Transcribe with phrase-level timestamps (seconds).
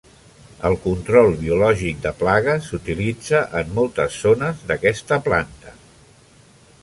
[0.69, 5.77] El control biològic de plagues s'utilitza en moltes zones d'aquesta planta.